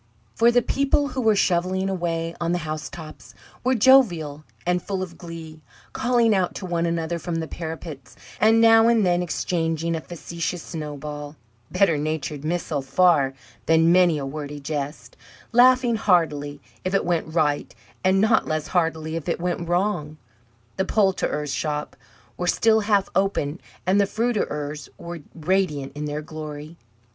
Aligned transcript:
For 0.33 0.49
the 0.49 0.63
people 0.63 1.09
who 1.09 1.21
were 1.21 1.35
shovelling 1.35 1.87
away 1.87 2.33
on 2.41 2.53
the 2.53 2.57
housetops 2.65 3.35
were 3.63 3.75
jovial 3.75 4.43
and 4.65 4.81
full 4.81 5.03
of 5.03 5.15
glee, 5.15 5.61
calling 5.93 6.33
out 6.33 6.55
to 6.55 6.65
one 6.65 6.87
another 6.87 7.19
from 7.19 7.35
the 7.35 7.47
parapets, 7.47 8.15
and 8.39 8.59
now 8.59 8.87
and 8.87 9.05
then 9.05 9.21
exchanging 9.21 9.93
a 9.95 10.01
facetious 10.01 10.63
snowball 10.63 11.35
better 11.69 11.99
natured 11.99 12.43
missile 12.43 12.81
far 12.81 13.35
than 13.67 13.91
many 13.91 14.17
a 14.17 14.25
wordy 14.25 14.59
jest 14.59 15.17
laughing 15.51 15.97
heartily 15.97 16.59
if 16.83 16.95
it 16.95 17.05
went 17.05 17.35
right, 17.35 17.75
and 18.03 18.19
not 18.19 18.47
less 18.47 18.69
heartily 18.69 19.15
if 19.15 19.29
it 19.29 19.39
went 19.39 19.69
wrong. 19.69 20.17
The 20.77 20.85
poulterers' 20.85 21.53
shops 21.53 21.95
were 22.37 22.47
still 22.47 22.79
half 22.79 23.07
open, 23.13 23.61
and 23.85 24.01
the 24.01 24.07
fruiterers' 24.07 24.89
were 24.97 25.19
radiant 25.35 25.91
in 25.93 26.05
their 26.05 26.23
glory. 26.23 26.75